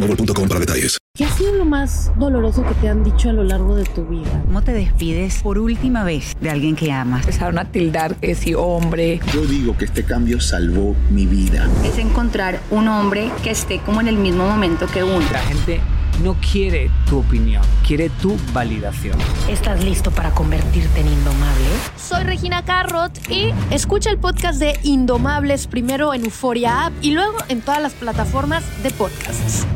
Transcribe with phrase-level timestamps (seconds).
[0.00, 0.98] boostmobile.com para detalles.
[1.14, 4.06] ¿Qué ha sido lo más doloroso que te han dicho a lo largo de tu
[4.06, 4.42] vida?
[4.46, 7.20] ¿Cómo te despides por última vez de alguien que amas?
[7.20, 9.20] Empezaron a tildar que si hombre.
[9.32, 11.68] Yo digo que este cambio salvó mi vida.
[11.84, 15.20] Es encontrar un hombre que esté como en el mismo momento que uno.
[15.30, 15.80] La gente
[16.22, 19.18] no quiere tu opinión, quiere tu validación.
[19.50, 21.66] ¿Estás listo para convertirte en indomable?
[21.96, 27.36] Soy Regina Carrot y escucha el podcast de Indomables primero en Euforia App y luego
[27.48, 29.66] en todas las plataformas de podcasts.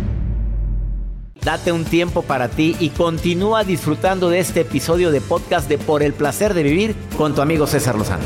[1.46, 6.02] Date un tiempo para ti y continúa disfrutando de este episodio de podcast de Por
[6.02, 8.24] el placer de vivir con tu amigo César Lozano.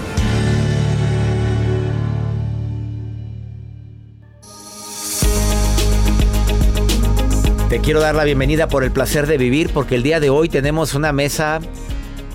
[7.68, 10.48] Te quiero dar la bienvenida por el placer de vivir porque el día de hoy
[10.48, 11.60] tenemos una mesa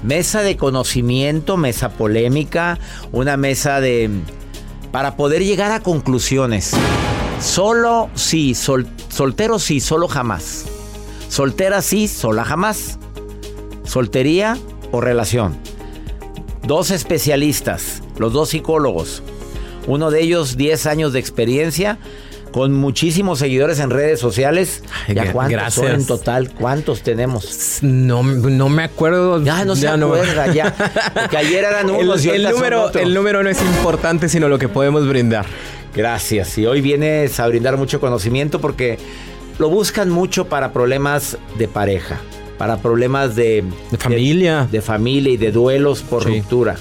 [0.04, 2.78] mesa de conocimiento, mesa polémica,
[3.12, 4.12] una mesa de
[4.92, 6.76] para poder llegar a conclusiones.
[7.40, 10.66] Solo sí, sol, soltero sí, solo jamás.
[11.30, 12.98] Soltera sí, sola jamás.
[13.84, 14.58] Soltería
[14.92, 15.58] o relación.
[16.64, 19.22] Dos especialistas, los dos psicólogos.
[19.88, 22.00] Uno de ellos 10 años de experiencia
[22.52, 24.82] con muchísimos seguidores en redes sociales.
[25.14, 25.74] ¿Ya cuántos Gracias.
[25.76, 26.52] son en total?
[26.52, 27.80] ¿Cuántos tenemos?
[27.82, 29.44] No, no me acuerdo.
[29.44, 30.74] Ya no se acuerda, ya.
[31.14, 33.04] Porque ayer eran El, unos y el ahorita son número, otros.
[33.04, 35.46] el número no es importante, sino lo que podemos brindar.
[35.96, 36.58] Gracias.
[36.58, 38.98] Y hoy vienes a brindar mucho conocimiento porque
[39.60, 42.20] lo buscan mucho para problemas de pareja,
[42.58, 44.68] para problemas de, De familia.
[44.70, 46.30] de, familia y de duelos por Sí.
[46.40, 46.76] ruptura.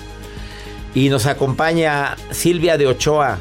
[0.95, 3.39] Y nos acompaña Silvia de Ochoa,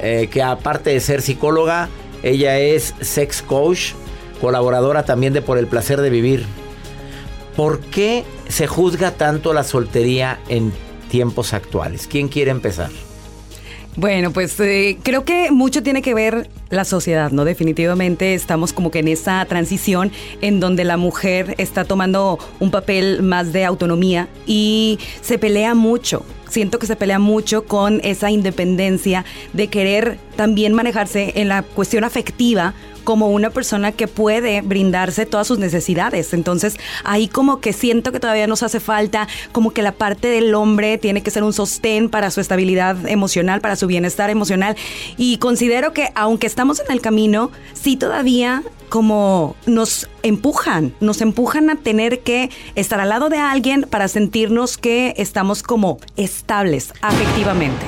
[0.00, 1.88] eh, que aparte de ser psicóloga,
[2.22, 3.92] ella es sex coach,
[4.40, 6.44] colaboradora también de Por el placer de vivir.
[7.56, 10.72] ¿Por qué se juzga tanto la soltería en
[11.10, 12.06] tiempos actuales?
[12.06, 12.90] ¿Quién quiere empezar?
[13.94, 17.44] Bueno, pues eh, creo que mucho tiene que ver la sociedad, ¿no?
[17.44, 20.10] Definitivamente estamos como que en esa transición
[20.40, 26.24] en donde la mujer está tomando un papel más de autonomía y se pelea mucho.
[26.48, 32.04] Siento que se pelea mucho con esa independencia de querer también manejarse en la cuestión
[32.04, 36.32] afectiva como una persona que puede brindarse todas sus necesidades.
[36.32, 40.54] Entonces, ahí como que siento que todavía nos hace falta, como que la parte del
[40.54, 44.76] hombre tiene que ser un sostén para su estabilidad emocional, para su bienestar emocional.
[45.16, 51.70] Y considero que aunque estamos en el camino, sí todavía como nos empujan, nos empujan
[51.70, 57.86] a tener que estar al lado de alguien para sentirnos que estamos como estables afectivamente.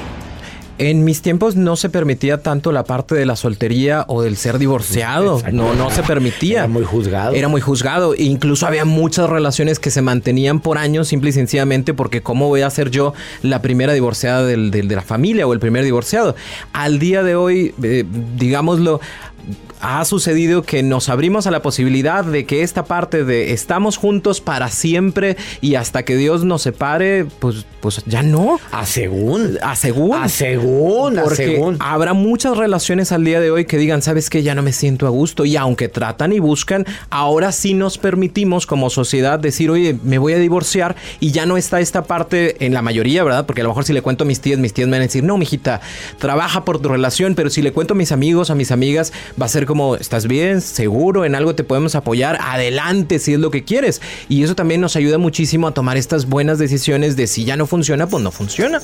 [0.78, 4.58] En mis tiempos no se permitía tanto la parte de la soltería o del ser
[4.58, 5.40] divorciado.
[5.52, 6.60] No, no se permitía.
[6.60, 7.32] Era muy juzgado.
[7.34, 8.14] Era muy juzgado.
[8.14, 12.48] E incluso había muchas relaciones que se mantenían por años simple y sencillamente porque cómo
[12.48, 15.84] voy a ser yo la primera divorciada del- del- de la familia o el primer
[15.84, 16.34] divorciado.
[16.72, 18.04] Al día de hoy, eh,
[18.36, 19.00] digámoslo,
[19.80, 24.40] ha sucedido que nos abrimos a la posibilidad de que esta parte de estamos juntos
[24.40, 28.58] para siempre y hasta que Dios nos separe, pues, pues ya no.
[28.72, 29.58] A según.
[29.62, 30.14] A según.
[30.14, 31.76] A según, a según.
[31.80, 35.06] habrá muchas relaciones al día de hoy que digan, sabes que ya no me siento
[35.06, 35.44] a gusto.
[35.44, 40.32] Y aunque tratan y buscan, ahora sí nos permitimos como sociedad decir, oye, me voy
[40.32, 43.44] a divorciar y ya no está esta parte en la mayoría, ¿verdad?
[43.44, 45.06] Porque a lo mejor si le cuento a mis tías, mis tías me van a
[45.06, 45.82] decir, no, mijita,
[46.18, 47.34] trabaja por tu relación.
[47.34, 50.26] Pero si le cuento a mis amigos, a mis amigas, va a ser como, ¿estás
[50.26, 50.60] bien?
[50.60, 51.24] ¿Seguro?
[51.24, 52.38] ¿En algo te podemos apoyar?
[52.40, 54.00] Adelante si es lo que quieres.
[54.28, 57.66] Y eso también nos ayuda muchísimo a tomar estas buenas decisiones de si ya no
[57.66, 58.80] funciona, pues no funciona.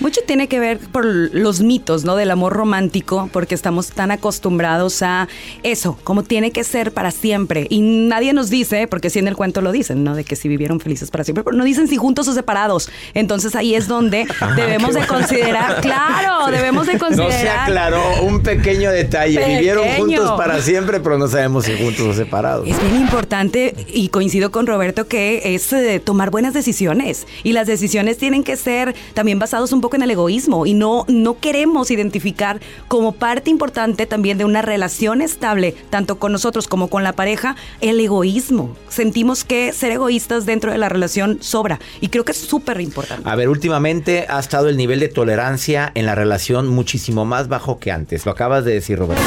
[0.00, 2.16] Mucho tiene que ver por los mitos, ¿no?
[2.16, 5.28] Del amor romántico, porque estamos tan acostumbrados a
[5.62, 7.66] eso, como tiene que ser para siempre.
[7.70, 10.14] Y nadie nos dice, porque sí en el cuento lo dicen, ¿no?
[10.14, 12.90] De que si vivieron felices para siempre, pero no dicen si juntos o separados.
[13.14, 17.60] Entonces ahí es donde Ah, debemos de considerar, claro, debemos de No se considerar.
[17.60, 19.42] aclaró un pequeño detalle.
[19.46, 22.68] Vivieron juntos para siempre, pero no sabemos si juntos o separados.
[22.68, 27.66] Es bien importante y coincido con Roberto que es eh, tomar buenas decisiones y las
[27.66, 31.90] decisiones tienen que ser también basados un poco en el egoísmo y no no queremos
[31.90, 37.12] identificar como parte importante también de una relación estable tanto con nosotros como con la
[37.12, 38.76] pareja el egoísmo.
[38.88, 43.28] Sentimos que ser egoístas dentro de la relación sobra y creo que es súper importante.
[43.28, 47.78] A ver, últimamente ha estado el nivel de tolerancia en la relación muchísimo más bajo
[47.78, 48.26] que antes.
[48.26, 49.22] Lo acabas de decir, Roberto.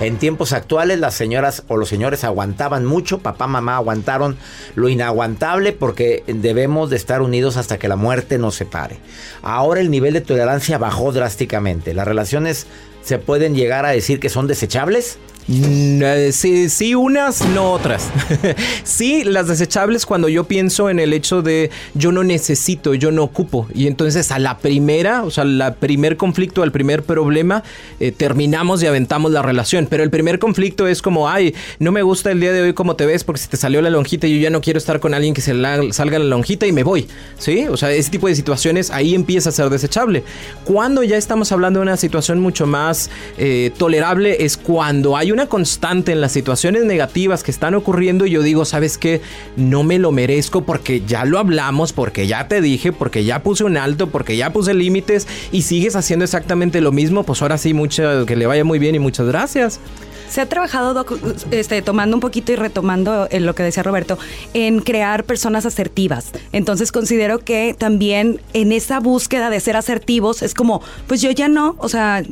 [0.00, 4.36] En tiempos actuales las señoras o los señores aguantaban mucho, papá, mamá aguantaron
[4.74, 8.98] lo inaguantable porque debemos de estar unidos hasta que la muerte nos separe.
[9.42, 11.94] Ahora el nivel de tolerancia bajó drásticamente.
[11.94, 12.66] Las relaciones
[13.02, 15.18] se pueden llegar a decir que son desechables.
[15.46, 18.08] Mm, eh, Sí, sí, unas, no otras.
[18.84, 23.22] sí, las desechables cuando yo pienso en el hecho de yo no necesito, yo no
[23.24, 23.66] ocupo.
[23.74, 27.62] Y entonces a la primera, o sea, al primer conflicto, al primer problema,
[28.00, 29.86] eh, terminamos y aventamos la relación.
[29.90, 32.96] Pero el primer conflicto es como, ay, no me gusta el día de hoy cómo
[32.96, 35.12] te ves porque si te salió la lonjita y yo ya no quiero estar con
[35.12, 37.06] alguien que se la- salga la lonjita y me voy.
[37.38, 37.66] ¿Sí?
[37.68, 40.24] O sea, ese tipo de situaciones ahí empieza a ser desechable.
[40.64, 45.46] Cuando ya estamos hablando de una situación mucho más eh, tolerable es cuando hay una
[45.46, 49.20] constante en las situaciones negativas que están ocurriendo y yo digo, ¿sabes qué?
[49.56, 53.64] No me lo merezco porque ya lo hablamos, porque ya te dije, porque ya puse
[53.64, 57.74] un alto, porque ya puse límites y sigues haciendo exactamente lo mismo, pues ahora sí,
[57.74, 59.80] mucha, que le vaya muy bien y muchas gracias.
[60.28, 61.18] Se ha trabajado, Doc,
[61.50, 64.18] este, tomando un poquito y retomando en lo que decía Roberto,
[64.52, 66.32] en crear personas asertivas.
[66.52, 71.48] Entonces considero que también en esa búsqueda de ser asertivos es como, pues yo ya
[71.48, 72.22] no, o sea,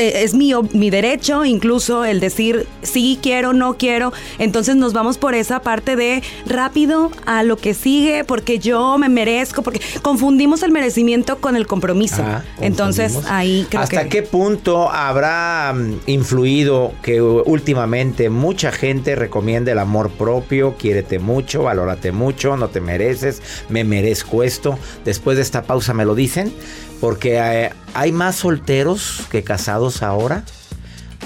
[0.00, 4.12] eh, es mi, ob- mi derecho incluso el decir sí quiero, no quiero.
[4.38, 9.08] Entonces nos vamos por esa parte de rápido a lo que sigue porque yo me
[9.08, 12.22] merezco, porque confundimos el merecimiento con el compromiso.
[12.24, 14.08] Ah, Entonces ahí creo ¿Hasta que...
[14.08, 21.64] qué punto habrá mm, influido que últimamente mucha gente recomienda el amor propio, quiérete mucho,
[21.64, 24.78] valórate mucho, no te mereces, me merezco esto?
[25.04, 26.52] Después de esta pausa me lo dicen,
[27.00, 30.44] porque eh, hay más solteros que casados ahora.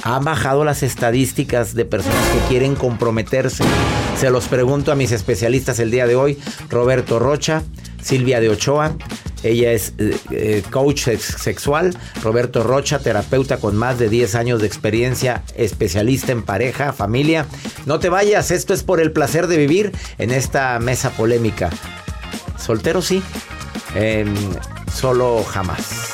[0.03, 3.65] Han bajado las estadísticas de personas que quieren comprometerse.
[4.19, 6.39] Se los pregunto a mis especialistas el día de hoy,
[6.69, 7.63] Roberto Rocha,
[8.03, 8.97] Silvia de Ochoa.
[9.43, 11.97] Ella es eh, eh, coach sex- sexual.
[12.23, 17.47] Roberto Rocha, terapeuta con más de 10 años de experiencia, especialista en pareja, familia.
[17.87, 21.71] No te vayas, esto es por el placer de vivir en esta mesa polémica.
[22.59, 23.23] Soltero sí,
[23.95, 24.35] em,
[24.95, 26.14] solo jamás.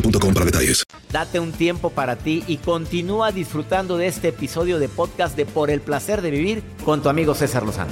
[0.45, 0.83] detalles.
[1.11, 5.69] Date un tiempo para ti y continúa disfrutando de este episodio de podcast de Por
[5.69, 7.91] el placer de vivir con tu amigo César Lozano.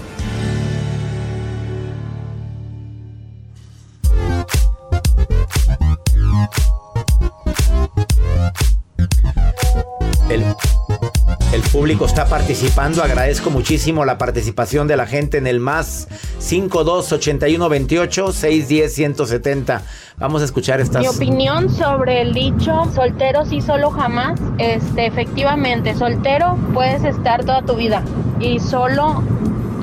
[11.79, 13.01] Público está participando.
[13.01, 16.09] Agradezco muchísimo la participación de la gente en el más
[16.39, 19.81] 52 81 28 610 170.
[20.17, 21.01] Vamos a escuchar estas.
[21.01, 27.61] Mi opinión sobre el dicho soltero sí solo jamás, este efectivamente, soltero puedes estar toda
[27.61, 28.03] tu vida
[28.41, 29.23] y solo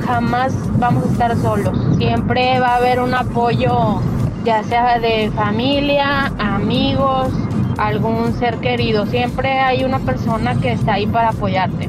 [0.04, 1.96] jamás vamos a estar solos.
[1.96, 4.02] Siempre va a haber un apoyo
[4.44, 7.32] ya sea de familia, amigos,
[7.76, 9.06] algún ser querido.
[9.06, 11.88] Siempre hay una persona que está ahí para apoyarte.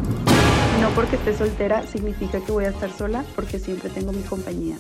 [0.81, 4.77] No porque esté soltera significa que voy a estar sola, porque siempre tengo mi compañía.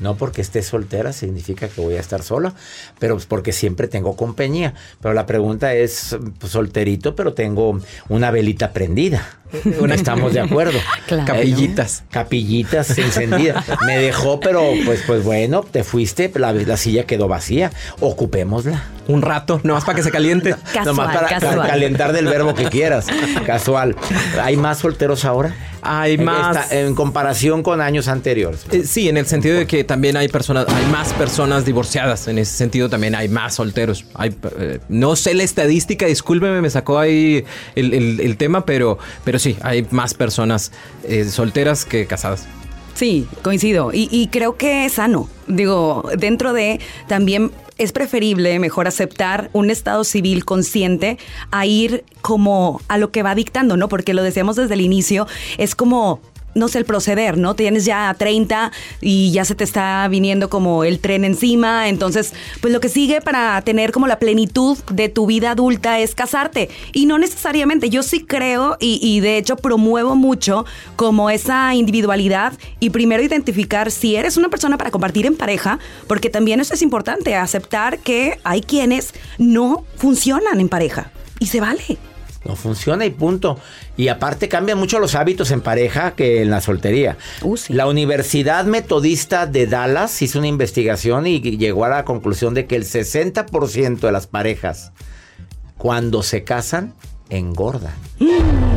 [0.00, 2.54] No porque esté soltera significa que voy a estar sola,
[2.98, 4.74] pero porque siempre tengo compañía.
[5.00, 9.40] Pero la pregunta es, pues, solterito, pero tengo una velita prendida.
[9.94, 10.78] Estamos de acuerdo.
[11.26, 12.04] Capillitas.
[12.10, 13.64] capillitas encendidas.
[13.86, 17.70] Me dejó, pero pues, pues bueno, te fuiste, la, la silla quedó vacía.
[18.00, 18.82] Ocupémosla.
[19.06, 20.54] Un rato, nomás para que se caliente.
[20.72, 21.68] Casual, nomás para casual.
[21.68, 23.06] calentar del verbo que quieras.
[23.44, 23.96] Casual.
[24.42, 25.54] ¿Hay más solteros ahora?
[25.82, 26.72] Hay más.
[26.72, 28.64] en comparación con años anteriores.
[28.72, 32.28] Eh, sí, en el sentido de que también hay personas, hay más personas divorciadas.
[32.28, 34.06] En ese sentido también hay más solteros.
[34.14, 37.44] Hay, eh, no sé la estadística, discúlpeme, me sacó ahí
[37.74, 40.72] el, tema, pero, pero sí, hay más personas
[41.04, 42.46] eh, solteras que casadas.
[42.94, 43.92] Sí, coincido.
[43.92, 45.28] Y, y, creo que es sano.
[45.48, 51.18] Digo, dentro de también es preferible mejor aceptar un estado civil consciente
[51.50, 53.88] a ir como a lo que va dictando, ¿no?
[53.88, 55.26] Porque lo decíamos desde el inicio,
[55.58, 56.20] es como
[56.54, 57.54] no sé, el proceder, ¿no?
[57.54, 61.88] Tienes ya 30 y ya se te está viniendo como el tren encima.
[61.88, 66.14] Entonces, pues lo que sigue para tener como la plenitud de tu vida adulta es
[66.14, 66.70] casarte.
[66.92, 70.64] Y no necesariamente, yo sí creo y, y de hecho promuevo mucho
[70.96, 76.30] como esa individualidad y primero identificar si eres una persona para compartir en pareja, porque
[76.30, 81.10] también eso es importante, aceptar que hay quienes no funcionan en pareja.
[81.38, 82.13] Y se vale.
[82.44, 83.58] No funciona y punto.
[83.96, 87.16] Y aparte cambian mucho los hábitos en pareja que en la soltería.
[87.42, 92.66] Uh, la Universidad Metodista de Dallas hizo una investigación y llegó a la conclusión de
[92.66, 94.92] que el 60% de las parejas
[95.78, 96.94] cuando se casan
[97.30, 97.94] engordan.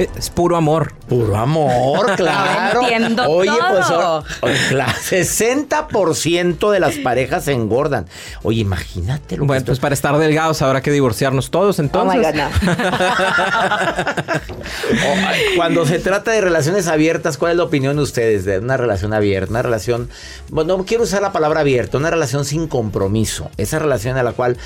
[0.00, 0.94] Es puro amor.
[1.08, 2.80] Puro amor, claro.
[2.82, 3.50] Entiendo Oye,
[3.86, 4.24] todo.
[4.40, 8.06] pues 60% de las parejas engordan.
[8.42, 12.18] Oye, imagínate lo Bueno, pues para estar delgados habrá que divorciarnos todos entonces.
[12.18, 12.34] Oh my God,
[15.56, 19.12] Cuando se trata de relaciones abiertas, ¿cuál es la opinión de ustedes de una relación
[19.12, 19.50] abierta?
[19.50, 20.08] Una relación,
[20.48, 23.50] bueno, no quiero usar la palabra abierta, una relación sin compromiso.
[23.58, 24.56] Esa relación a la cual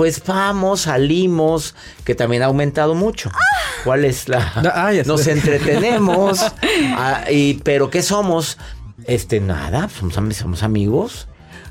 [0.00, 3.30] pues vamos, salimos, que también ha aumentado mucho.
[3.84, 4.50] ¿Cuál es la...?
[4.88, 6.40] Ah, nos entretenemos,
[6.96, 8.58] ah, y, pero ¿qué somos?
[9.04, 11.26] Este, nada, somos, somos amigos.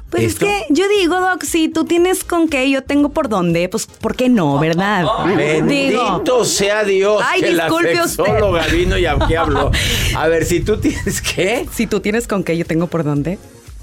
[0.10, 3.70] Pues es que yo digo, Doc, si tú tienes con qué, yo tengo por dónde,
[3.70, 5.06] pues ¿por qué no, verdad?
[5.38, 9.70] Bendito sea Dios Ay, que disculpe la sexóloga vino y aquí habló.
[10.18, 11.68] A ver, si tú tienes qué.
[11.72, 13.38] Si tú tienes con qué, yo tengo por dónde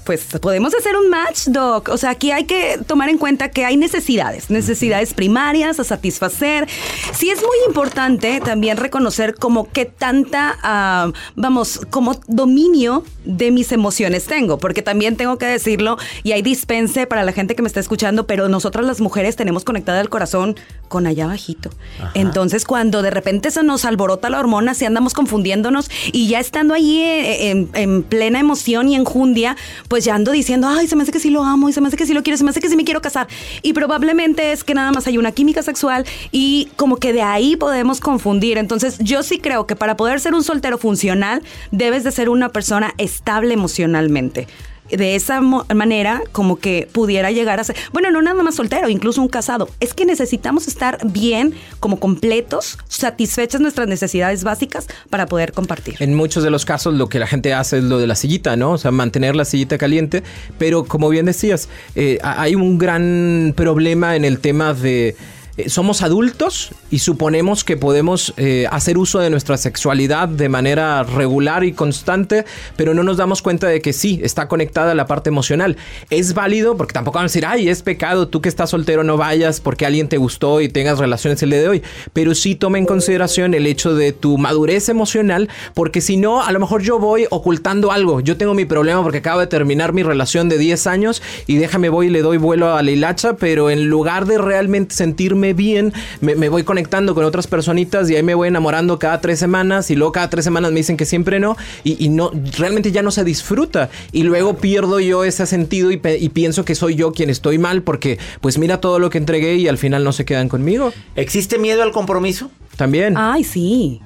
[0.07, 1.89] pues podemos hacer un match, Doc.
[1.89, 6.65] O sea, aquí hay que tomar en cuenta que hay necesidades, necesidades primarias a satisfacer.
[7.13, 13.73] Sí es muy importante también reconocer como qué tanta, ah, vamos, como dominio de mis
[13.73, 17.67] emociones tengo, porque también tengo que decirlo y hay dispense para la gente que me
[17.67, 20.55] está escuchando, pero nosotras las mujeres tenemos conectada el corazón
[20.87, 21.69] con allá bajito.
[22.13, 26.73] Entonces, cuando de repente se nos alborota la hormona, si andamos confundiéndonos y ya estando
[26.73, 29.57] ahí eh, en, en plena emoción y enjundia,
[29.89, 31.81] pues pues ya ando diciendo, ay, se me hace que sí lo amo, y se
[31.81, 33.25] me hace que sí lo quiero, se me hace que sí me quiero casar.
[33.63, 37.55] Y probablemente es que nada más hay una química sexual y como que de ahí
[37.55, 38.59] podemos confundir.
[38.59, 42.49] Entonces, yo sí creo que para poder ser un soltero funcional, debes de ser una
[42.49, 44.47] persona estable emocionalmente
[44.89, 49.21] de esa manera como que pudiera llegar a ser, bueno, no nada más soltero, incluso
[49.21, 49.69] un casado.
[49.79, 55.95] Es que necesitamos estar bien, como completos, satisfechas nuestras necesidades básicas para poder compartir.
[55.99, 58.55] En muchos de los casos lo que la gente hace es lo de la sillita,
[58.55, 58.71] ¿no?
[58.71, 60.23] O sea, mantener la sillita caliente,
[60.57, 65.15] pero como bien decías, eh, hay un gran problema en el tema de
[65.57, 71.03] eh, somos adultos y suponemos que podemos eh, hacer uso de nuestra sexualidad de manera
[71.03, 72.45] regular y constante,
[72.75, 75.77] pero no nos damos cuenta de que sí, está conectada a la parte emocional.
[76.09, 79.17] Es válido, porque tampoco van a decir, ay, es pecado, tú que estás soltero no
[79.17, 81.83] vayas porque alguien te gustó y tengas relaciones el día de hoy,
[82.13, 86.51] pero sí toma en consideración el hecho de tu madurez emocional, porque si no, a
[86.51, 88.19] lo mejor yo voy ocultando algo.
[88.19, 91.89] Yo tengo mi problema porque acabo de terminar mi relación de 10 años y déjame
[91.89, 95.93] voy y le doy vuelo a la hilacha, pero en lugar de realmente sentirme bien,
[96.21, 99.95] me, voy conectando con otras personitas y ahí me voy enamorando cada tres semanas y
[99.95, 103.23] luego cada tres semanas me dicen que siempre no y, no, realmente ya no se
[103.23, 107.81] disfruta y luego pierdo yo ese sentido y, pienso que soy yo quien estoy mal
[107.81, 110.93] porque pues mira todo lo que entregué y al final no se quedan conmigo.
[111.15, 112.51] ¿Existe miedo al compromiso?
[112.75, 113.15] También.
[113.17, 114.01] Ay, sí.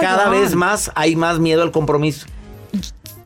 [0.00, 2.26] cada vez más hay más miedo al compromiso.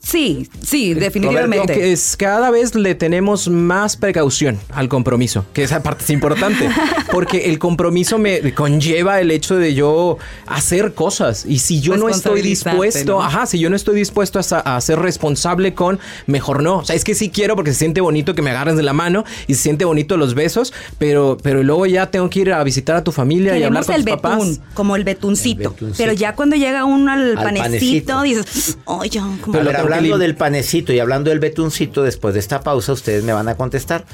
[0.01, 1.93] Sí, sí, definitivamente.
[1.93, 6.69] Es, cada vez le tenemos más precaución al compromiso, que esa parte es importante,
[7.13, 12.09] porque el compromiso me conlleva el hecho de yo hacer cosas y si yo no
[12.09, 16.79] estoy dispuesto, ajá, si yo no estoy dispuesto a, ser responsable con, mejor no.
[16.79, 18.93] O sea, es que sí quiero porque se siente bonito que me agarren de la
[18.93, 22.63] mano y se siente bonito los besos, pero, pero luego ya tengo que ir a
[22.65, 25.75] visitar a tu familia y hablar con el tus betún, Como el betuncito.
[25.97, 29.59] Pero ya cuando llega uno al, panecito, dices, oye, como
[29.97, 33.57] hablando del panecito y hablando del betuncito, después de esta pausa ustedes me van a
[33.57, 34.05] contestar.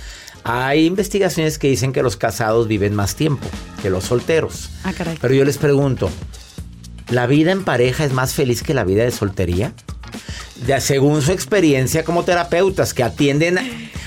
[0.44, 3.46] Hay investigaciones que dicen que los casados viven más tiempo
[3.82, 4.70] que los solteros.
[4.84, 5.16] Ah, caray.
[5.20, 6.10] Pero yo les pregunto,
[7.08, 9.72] ¿la vida en pareja es más feliz que la vida de soltería?
[10.66, 13.58] Ya, según su experiencia como terapeutas que atienden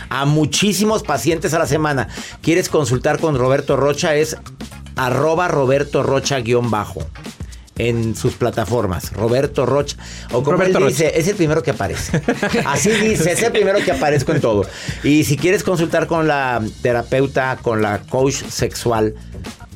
[0.09, 2.07] a muchísimos pacientes a la semana.
[2.41, 4.15] ¿Quieres consultar con Roberto Rocha?
[4.15, 4.37] Es
[4.95, 7.05] arroba Roberto Rocha guion bajo
[7.77, 9.13] en sus plataformas.
[9.13, 9.97] Roberto Rocha.
[10.31, 11.05] O como Roberto él Rocha.
[11.05, 12.21] dice, es el primero que aparece.
[12.65, 14.65] Así dice, es el primero que aparezco en todo.
[15.03, 19.15] Y si quieres consultar con la terapeuta, con la coach sexual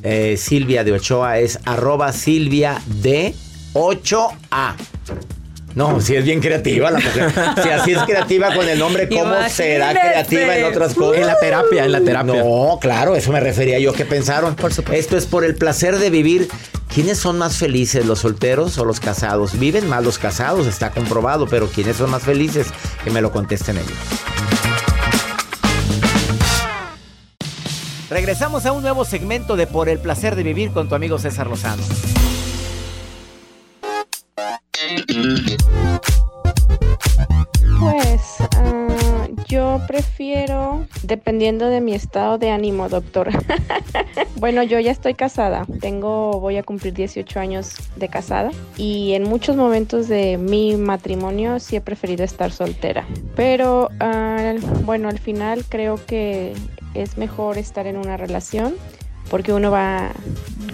[0.02, 3.34] eh, Silvia de Ochoa, es arroba Silvia de
[3.74, 4.74] 8A.
[5.74, 7.32] No, si es bien creativa la mujer.
[7.62, 11.20] Si así es creativa con el nombre, ¿cómo será creativa en otras cosas?
[11.20, 12.42] En la terapia, en la terapia.
[12.42, 13.92] No, claro, eso me refería yo.
[13.92, 14.54] ¿Qué pensaron?
[14.54, 15.00] Por supuesto.
[15.00, 16.48] Esto es por el placer de vivir.
[16.92, 19.58] ¿Quiénes son más felices, los solteros o los casados?
[19.58, 22.66] Viven más los casados, está comprobado, pero ¿quiénes son más felices?
[23.02, 23.92] Que me lo contesten ellos.
[28.10, 31.46] Regresamos a un nuevo segmento de Por el placer de vivir con tu amigo César
[31.46, 31.82] Lozano.
[37.80, 43.30] Pues ah, yo prefiero, dependiendo de mi estado de ánimo, doctor.
[44.36, 45.66] bueno, yo ya estoy casada.
[45.80, 48.50] Tengo, voy a cumplir 18 años de casada.
[48.76, 53.04] Y en muchos momentos de mi matrimonio sí he preferido estar soltera.
[53.34, 56.54] Pero ah, bueno, al final creo que
[56.94, 58.74] es mejor estar en una relación
[59.30, 60.10] porque uno va,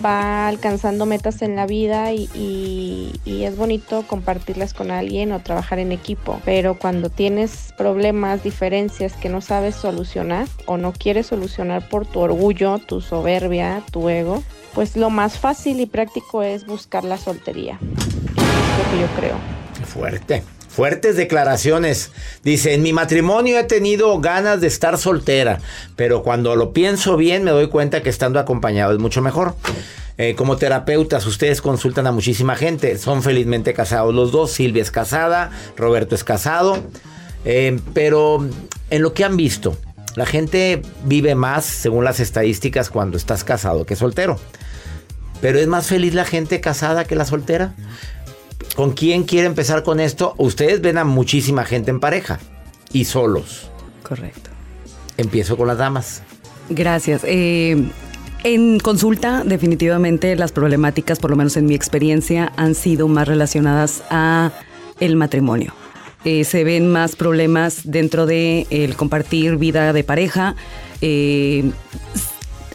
[0.04, 5.40] va alcanzando metas en la vida y, y- y es bonito compartirlas con alguien o
[5.40, 6.40] trabajar en equipo.
[6.44, 12.20] Pero cuando tienes problemas, diferencias que no sabes solucionar o no quieres solucionar por tu
[12.20, 14.42] orgullo, tu soberbia, tu ego,
[14.74, 17.78] pues lo más fácil y práctico es buscar la soltería.
[17.80, 19.36] Es lo que yo creo.
[19.84, 20.42] Fuerte.
[20.78, 22.12] Fuertes declaraciones.
[22.44, 25.58] Dice, en mi matrimonio he tenido ganas de estar soltera,
[25.96, 29.56] pero cuando lo pienso bien me doy cuenta que estando acompañado es mucho mejor.
[30.18, 32.96] Eh, como terapeutas, ustedes consultan a muchísima gente.
[32.96, 34.52] Son felizmente casados los dos.
[34.52, 36.78] Silvia es casada, Roberto es casado.
[37.44, 38.46] Eh, pero
[38.90, 39.76] en lo que han visto,
[40.14, 44.38] la gente vive más, según las estadísticas, cuando estás casado que soltero.
[45.40, 47.74] Pero es más feliz la gente casada que la soltera.
[48.76, 50.34] ¿Con quién quiere empezar con esto?
[50.38, 52.38] Ustedes ven a muchísima gente en pareja
[52.92, 53.70] y solos.
[54.02, 54.50] Correcto.
[55.16, 56.22] Empiezo con las damas.
[56.70, 57.22] Gracias.
[57.24, 57.90] Eh,
[58.44, 64.02] en consulta, definitivamente las problemáticas, por lo menos en mi experiencia, han sido más relacionadas
[64.10, 64.52] a
[65.00, 65.74] el matrimonio.
[66.24, 70.56] Eh, se ven más problemas dentro de el compartir vida de pareja.
[71.00, 71.70] Eh,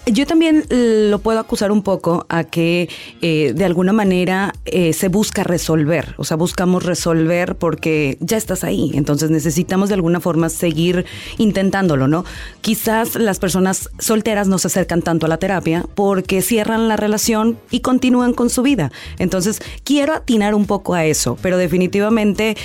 [0.06, 2.90] yo también eh, lo puedo acusar un poco a que
[3.22, 8.66] eh, de alguna manera eh, se busca resolver, o sea, buscamos resolver porque ya estás
[8.66, 11.06] ahí, entonces necesitamos de alguna forma seguir
[11.38, 12.26] intentándolo, ¿no?
[12.60, 17.58] Quizás las personas solteras no se acercan tanto a la terapia porque cierran la relación
[17.72, 18.92] y continúan con su vida.
[19.20, 22.58] Entonces, quiero atinar un poco a eso, pero definitivamente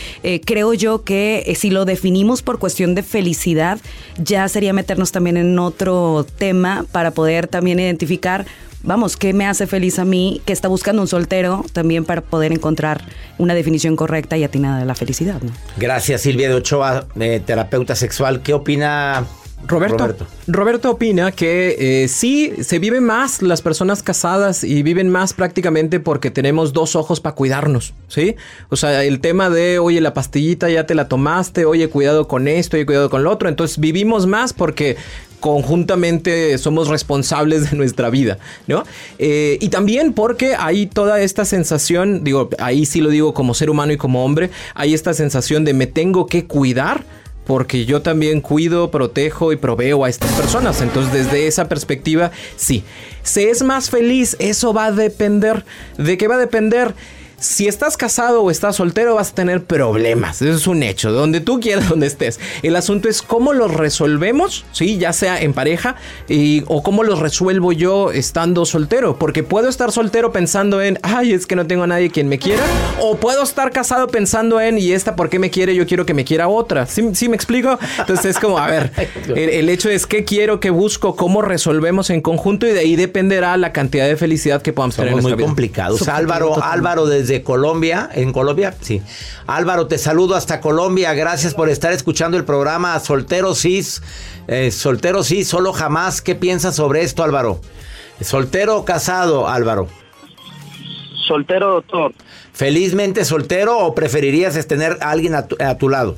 [0.44, 3.78] creo yo que si lo definimos por cuestión de felicidad,
[4.22, 7.12] ya sería meternos también en otro tema para
[7.46, 8.46] también identificar,
[8.82, 12.52] vamos, qué me hace feliz a mí, que está buscando un soltero, también para poder
[12.52, 13.04] encontrar
[13.38, 15.40] una definición correcta y atinada de la felicidad.
[15.76, 18.42] Gracias, Silvia de Ochoa, eh, terapeuta sexual.
[18.42, 19.26] ¿Qué opina
[19.66, 20.26] Roberto, Roberto?
[20.46, 20.90] Roberto.
[20.90, 26.30] opina que eh, sí, se vive más las personas casadas y viven más prácticamente porque
[26.30, 28.36] tenemos dos ojos para cuidarnos, ¿sí?
[28.70, 32.48] O sea, el tema de, oye, la pastillita ya te la tomaste, oye, cuidado con
[32.48, 33.48] esto, oye, cuidado con lo otro.
[33.48, 34.96] Entonces vivimos más porque
[35.40, 38.84] conjuntamente somos responsables de nuestra vida, ¿no?
[39.18, 43.70] Eh, y también porque hay toda esta sensación, digo, ahí sí lo digo como ser
[43.70, 47.04] humano y como hombre, hay esta sensación de me tengo que cuidar
[47.48, 50.82] porque yo también cuido, protejo y proveo a estas personas.
[50.82, 52.84] Entonces, desde esa perspectiva, sí.
[53.22, 54.36] ¿Se es más feliz?
[54.38, 55.64] Eso va a depender.
[55.96, 56.94] ¿De qué va a depender?
[57.40, 61.40] Si estás casado o estás soltero vas a tener problemas, eso es un hecho, donde
[61.40, 62.40] tú quieras, donde estés.
[62.62, 64.98] El asunto es cómo los resolvemos, ¿sí?
[64.98, 65.94] ya sea en pareja
[66.28, 71.32] y, o cómo los resuelvo yo estando soltero, porque puedo estar soltero pensando en, ay,
[71.32, 72.64] es que no tengo a nadie quien me quiera,
[73.00, 75.76] o puedo estar casado pensando en, y esta, ¿por qué me quiere?
[75.76, 76.86] Yo quiero que me quiera otra.
[76.86, 77.78] ¿Sí, sí me explico?
[77.98, 78.90] Entonces es como, a ver,
[79.28, 82.96] el, el hecho es qué quiero, qué busco, cómo resolvemos en conjunto y de ahí
[82.96, 85.46] dependerá la cantidad de felicidad que podamos tener en Somos muy nuestra vida.
[85.46, 86.08] complicados.
[86.08, 86.60] Álvaro.
[86.60, 89.02] Álvaro desde Colombia, en Colombia, sí.
[89.46, 91.14] Álvaro, te saludo hasta Colombia.
[91.14, 94.02] Gracias por estar escuchando el programa Soltero Cis.
[94.48, 96.22] Eh, soltero sí, solo jamás.
[96.22, 97.60] ¿Qué piensas sobre esto, Álvaro?
[98.20, 99.88] ¿Soltero o casado, Álvaro?
[101.26, 102.12] Soltero, doctor.
[102.52, 106.16] ¿Felizmente soltero o preferirías tener a alguien a tu, a tu lado?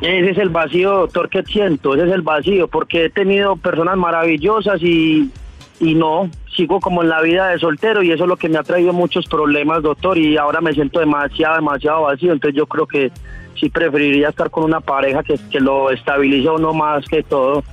[0.00, 3.98] Ese es el vacío, doctor, que siento, ese es el vacío, porque he tenido personas
[3.98, 5.30] maravillosas y,
[5.78, 8.58] y no, sigo como en la vida de soltero y eso es lo que me
[8.58, 12.86] ha traído muchos problemas, doctor, y ahora me siento demasiado, demasiado vacío, entonces yo creo
[12.86, 13.10] que
[13.58, 17.64] sí preferiría estar con una pareja que, que lo estabilice a uno más que todo.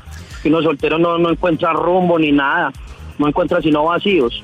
[0.44, 2.72] Y uno soltero no, no encuentra rumbo ni nada,
[3.18, 4.42] no encuentra sino vacíos.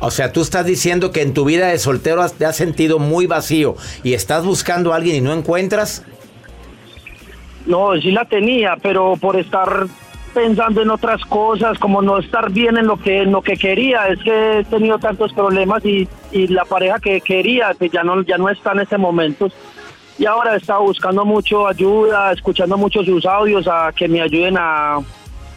[0.00, 2.98] O sea, tú estás diciendo que en tu vida de soltero has- te has sentido
[3.00, 6.04] muy vacío y estás buscando a alguien y no encuentras.
[7.66, 9.86] No, sí la tenía, pero por estar
[10.34, 14.08] pensando en otras cosas, como no estar bien en lo que en lo que quería,
[14.08, 18.22] es que he tenido tantos problemas y, y la pareja que quería, que ya no
[18.22, 19.48] ya no está en ese momento.
[20.18, 24.98] Y ahora estado buscando mucho ayuda, escuchando mucho sus audios a que me ayuden a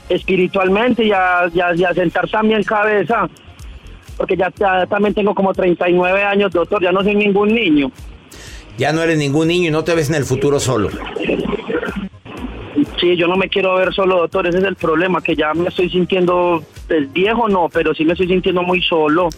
[0.09, 3.27] espiritualmente y a, y a- y sentar también cabeza,
[4.17, 7.91] porque ya, ya también tengo como 39 años, doctor, ya no soy ningún niño.
[8.77, 10.89] Ya no eres ningún niño y no te ves en el futuro solo.
[13.01, 15.69] Sí, yo no me quiero ver solo, doctor, ese es el problema, que ya me
[15.69, 19.29] estoy sintiendo, pues, viejo no, pero sí me estoy sintiendo muy solo.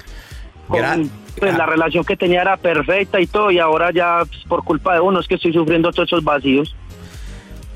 [0.67, 4.65] Con, pues la relación que tenía era perfecta y todo, y ahora ya pues, por
[4.65, 6.75] culpa de uno es que estoy sufriendo todos esos vacíos.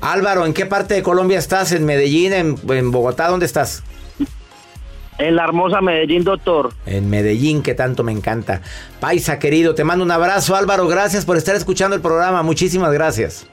[0.02, 1.72] Álvaro, ¿en qué parte de Colombia estás?
[1.72, 2.34] ¿En Medellín?
[2.34, 3.28] ¿En, en Bogotá?
[3.28, 3.82] ¿Dónde estás?
[5.16, 6.72] En la hermosa Medellín, doctor.
[6.84, 8.60] En Medellín, que tanto me encanta.
[9.00, 10.86] Paisa, querido, te mando un abrazo, Álvaro.
[10.86, 12.42] Gracias por estar escuchando el programa.
[12.42, 13.46] Muchísimas gracias.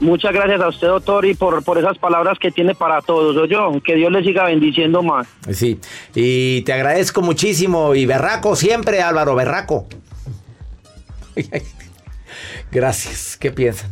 [0.00, 3.80] Muchas gracias a usted, doctor, y por, por esas palabras que tiene para todos, yo
[3.82, 5.26] Que Dios le siga bendiciendo más.
[5.52, 5.78] Sí,
[6.14, 7.94] y te agradezco muchísimo.
[7.94, 9.86] Y berraco siempre, Álvaro, berraco.
[12.72, 13.36] Gracias.
[13.36, 13.90] ¿Qué piensan?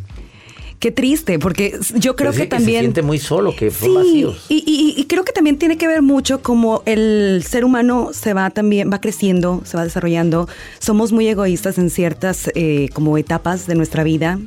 [0.80, 2.78] Qué triste, porque yo creo Pues sí, que también...
[2.78, 4.46] se siente muy solo, que Sí, vacíos.
[4.48, 8.34] y, y- y creo que también tiene que ver mucho como el ser humano se
[8.34, 10.48] va también, va creciendo, se va desarrollando.
[10.80, 14.40] Somos muy egoístas en ciertas eh, como etapas de nuestra vida.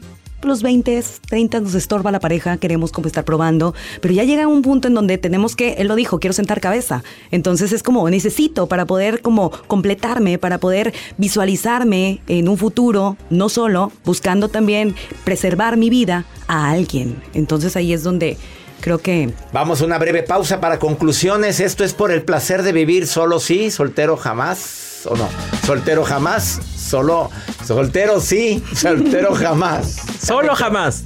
[0.45, 4.61] Los 20, 30 nos estorba la pareja, queremos como estar probando, pero ya llega un
[4.61, 7.03] punto en donde tenemos que, él lo dijo, quiero sentar cabeza.
[7.31, 13.49] Entonces es como necesito para poder como completarme, para poder visualizarme en un futuro, no
[13.49, 17.21] solo, buscando también preservar mi vida a alguien.
[17.33, 18.37] Entonces ahí es donde
[18.81, 21.59] creo que Vamos a una breve pausa para conclusiones.
[21.59, 24.84] Esto es por el placer de vivir solo sí, soltero jamás.
[25.07, 25.29] ¿O no?
[25.65, 27.29] Soltero jamás, solo.
[27.65, 29.97] Soltero sí, soltero jamás.
[30.23, 31.03] Solo jamás.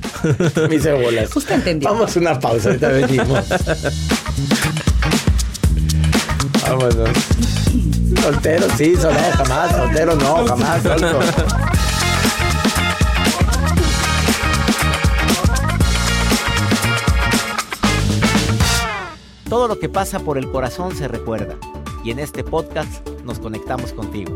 [0.69, 1.35] Mis bolas.
[1.35, 1.89] Usted entendió.
[1.89, 3.45] Vamos a una pausa, ahorita venimos.
[6.61, 7.09] Vámonos.
[8.21, 9.71] Soltero sí, solo jamás.
[9.71, 10.83] Soltero no, jamás.
[10.83, 11.19] Soltero.
[19.49, 21.55] Todo lo que pasa por el corazón se recuerda.
[22.03, 24.35] Y en este podcast nos conectamos contigo.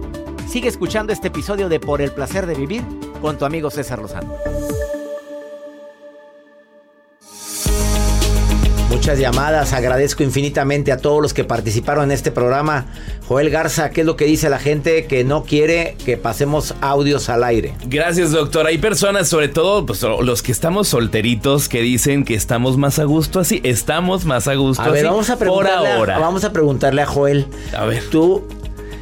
[0.49, 2.83] Sigue escuchando este episodio de Por el placer de vivir
[3.21, 4.33] con tu amigo César Lozano.
[8.89, 12.85] Muchas llamadas, agradezco infinitamente a todos los que participaron en este programa.
[13.27, 17.27] Joel Garza, ¿qué es lo que dice la gente que no quiere que pasemos audios
[17.27, 17.73] al aire?
[17.87, 18.67] Gracias, doctor.
[18.67, 23.03] Hay personas, sobre todo pues, los que estamos solteritos, que dicen que estamos más a
[23.05, 23.59] gusto así.
[23.63, 26.19] Estamos más a gusto A ver, vamos a por preguntarle a- ahora.
[26.19, 27.47] vamos a preguntarle a Joel.
[27.75, 28.03] A ver.
[28.11, 28.43] ¿Tú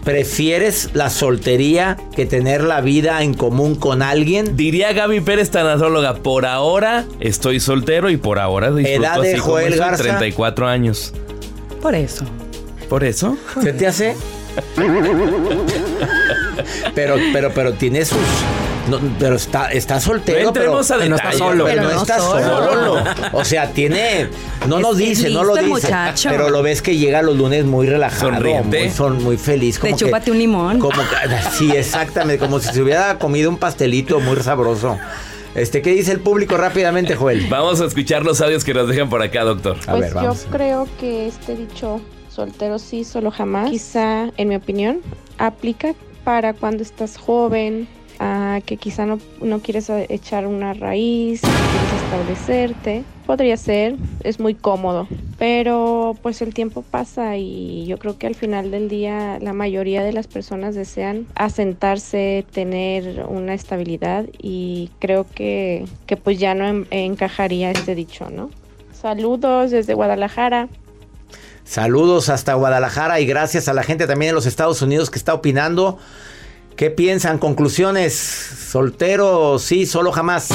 [0.04, 4.56] prefieres la soltería que tener la vida en común con alguien?
[4.56, 9.42] Diría Gaby Pérez, tanatóloga, por ahora estoy soltero y por ahora disfruto Edad de así
[9.42, 10.04] como Joel soy, Garza.
[10.04, 11.14] 34 años.
[11.82, 12.26] por eso.
[12.90, 13.38] ¿Por eso?
[13.62, 14.16] ¿Se te hace?
[16.94, 18.18] pero, pero, pero tiene sus.
[18.90, 20.42] No, pero está, está soltero.
[20.42, 21.66] No entremos pero, a pero no está solo.
[21.66, 22.72] Pero no no está solo.
[22.72, 23.04] solo.
[23.34, 24.28] O sea, tiene.
[24.68, 25.68] No Es nos dice, no lo dice.
[25.68, 26.30] muchacho.
[26.30, 28.32] Pero lo ves que llega los lunes muy relajado.
[28.34, 28.80] Sonriente.
[28.86, 29.80] Muy, son muy feliz.
[29.80, 30.80] Como que- chúpate un limón.
[30.80, 32.38] Como que- sí, exactamente.
[32.44, 34.98] Como si se hubiera comido un pastelito muy sabroso.
[35.54, 37.48] Este, ¿qué dice el público rápidamente, Joel?
[37.50, 39.78] Vamos a escuchar los audios que nos dejan por acá, doctor.
[39.86, 40.48] A Pues ver, yo vamos.
[40.50, 42.00] creo que este dicho
[42.34, 45.02] soltero sí, solo jamás, quizá en mi opinión,
[45.38, 47.88] aplica para cuando estás joven,
[48.60, 53.04] que quizá no, no quieres echar una raíz, quieres establecerte.
[53.26, 55.08] Podría ser, es muy cómodo,
[55.40, 60.04] pero pues el tiempo pasa y yo creo que al final del día la mayoría
[60.04, 66.68] de las personas desean asentarse, tener una estabilidad y creo que, que pues ya no
[66.68, 68.50] en- encajaría este dicho, ¿no?
[68.92, 70.68] Saludos desde Guadalajara.
[71.64, 75.34] Saludos hasta Guadalajara y gracias a la gente también en los Estados Unidos que está
[75.34, 75.98] opinando.
[76.82, 77.38] ¿Qué piensan?
[77.38, 78.16] Conclusiones.
[78.16, 80.50] Soltero, sí, solo jamás.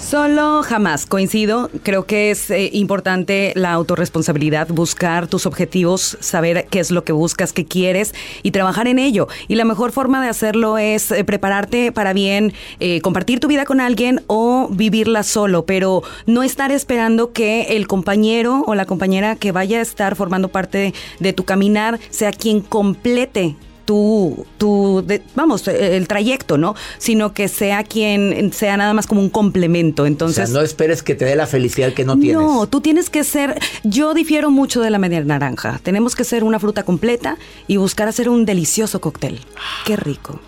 [0.00, 1.68] Solo jamás coincido.
[1.82, 7.12] Creo que es eh, importante la autorresponsabilidad, buscar tus objetivos, saber qué es lo que
[7.12, 9.28] buscas, qué quieres y trabajar en ello.
[9.48, 13.66] Y la mejor forma de hacerlo es eh, prepararte para bien eh, compartir tu vida
[13.66, 19.36] con alguien o vivirla solo, pero no estar esperando que el compañero o la compañera
[19.36, 23.56] que vaya a estar formando parte de tu caminar sea quien complete
[23.92, 26.74] tu, tu vamos, el trayecto, ¿no?
[26.96, 30.06] Sino que sea quien sea nada más como un complemento.
[30.06, 32.40] Entonces, o sea, no esperes que te dé la felicidad que no tienes.
[32.40, 35.78] No, tú tienes que ser, yo difiero mucho de la media naranja.
[35.82, 39.40] Tenemos que ser una fruta completa y buscar hacer un delicioso cóctel.
[39.84, 40.40] Qué rico.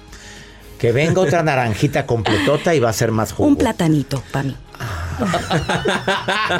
[0.78, 3.46] Que venga otra naranjita completota y va a ser más jugo.
[3.46, 4.57] Un platanito para mí.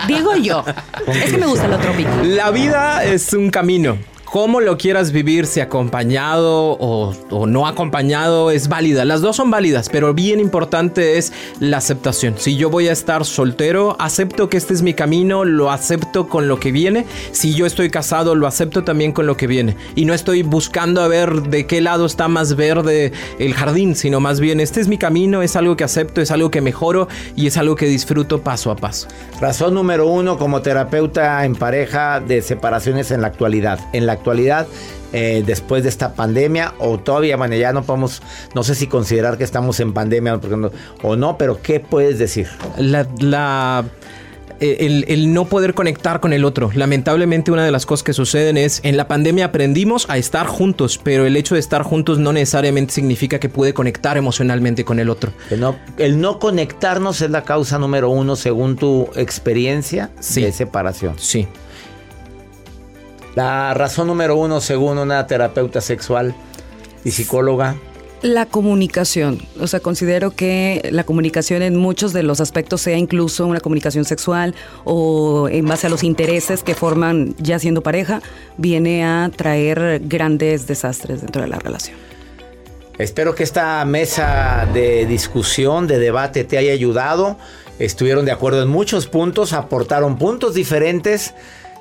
[0.07, 0.65] Digo yo.
[1.07, 2.37] Es que me gusta lo tropical.
[2.37, 3.97] La vida es un camino
[4.35, 9.05] cómo lo quieras vivir, si acompañado o, no acompañado, es válida.
[9.05, 12.35] Las dos son válidas, pero bien importante es la aceptación.
[12.37, 16.49] Si yo voy a estar soltero, acepto que este es mi camino, lo acepto con
[16.49, 17.07] lo que viene.
[17.31, 19.77] Si yo estoy casado, lo acepto también con lo que viene.
[19.95, 24.19] Y no estoy buscando a ver de qué lado está más verde el jardín, sino
[24.19, 27.47] más bien este es mi camino, es algo que acepto, es algo que mejoro y
[27.47, 29.07] es algo que disfruto paso a paso.
[29.41, 33.79] Razón número uno como terapeuta en pareja de separaciones en la actualidad.
[33.93, 34.67] En la actualidad
[35.13, 38.23] eh, después de esta pandemia o todavía, bueno, ya no podemos,
[38.55, 40.41] no sé si considerar que estamos en pandemia
[41.03, 42.49] o no, pero ¿qué puedes decir?
[42.79, 43.85] La, la
[44.61, 46.71] eh, el, no poder conectar con el otro.
[46.75, 50.99] Lamentablemente una de las cosas que suceden es, en la pandemia aprendimos a estar juntos,
[51.03, 55.11] pero el hecho de estar juntos no necesariamente significa que pude conectar emocionalmente con el
[55.11, 55.33] otro.
[55.59, 61.15] no, el no conectarnos es la causa número uno según tu experiencia de separación.
[61.19, 61.47] Sí.
[63.35, 66.35] La razón número uno, según una terapeuta sexual
[67.05, 67.77] y psicóloga.
[68.23, 69.43] La comunicación.
[69.61, 74.07] O sea, considero que la comunicación en muchos de los aspectos sea incluso una comunicación
[74.07, 78.23] sexual o en base a los intereses que forman ya siendo pareja,
[78.57, 81.99] viene a traer grandes desastres dentro de la relación.
[82.97, 87.37] Espero que esta mesa de discusión, de debate, te haya ayudado.
[87.81, 91.35] Estuvieron de acuerdo en muchos puntos, aportaron puntos diferentes.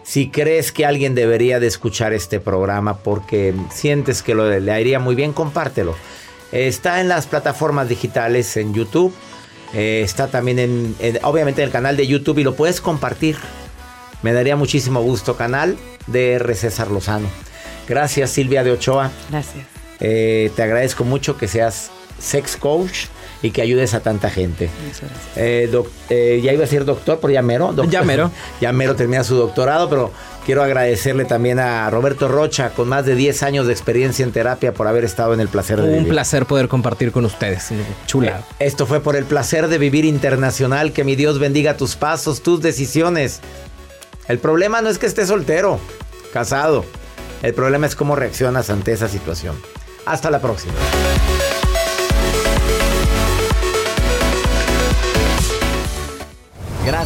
[0.03, 4.99] Si crees que alguien debería de escuchar este programa porque sientes que lo, le haría
[4.99, 5.95] muy bien, compártelo.
[6.51, 9.13] Está en las plataformas digitales, en YouTube.
[9.73, 13.37] Eh, está también en, obviamente en el canal de YouTube y lo puedes compartir.
[14.21, 15.35] Me daría muchísimo gusto.
[15.35, 16.53] Canal de R.
[16.53, 17.27] César Lozano.
[17.87, 19.11] Gracias Silvia de Ochoa.
[19.29, 19.65] Gracias.
[19.99, 21.89] Eh, te agradezco mucho que seas
[22.19, 23.05] sex coach
[23.43, 24.69] y que ayudes a tanta gente.
[25.35, 25.69] Eh,
[26.09, 27.75] eh, ya iba a ser doctor, por ya mero.
[27.89, 28.31] ya mero.
[28.61, 30.11] ya mero termina su doctorado, pero
[30.45, 34.73] quiero agradecerle también a Roberto Rocha, con más de 10 años de experiencia en terapia,
[34.73, 36.03] por haber estado en el placer de vivir.
[36.03, 37.67] Un placer poder compartir con ustedes.
[38.07, 38.39] Chula.
[38.59, 40.93] Eh, esto fue por el placer de vivir internacional.
[40.93, 43.41] Que mi Dios bendiga tus pasos, tus decisiones.
[44.29, 45.79] El problema no es que estés soltero,
[46.31, 46.85] casado.
[47.41, 49.57] El problema es cómo reaccionas ante esa situación.
[50.05, 50.73] Hasta la próxima.